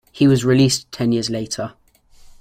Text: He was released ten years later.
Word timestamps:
He 0.11 0.27
was 0.27 0.43
released 0.43 0.91
ten 0.91 1.11
years 1.11 1.29
later. 1.29 1.73